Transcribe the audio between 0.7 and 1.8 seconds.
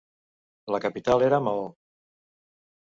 La capital era Mao.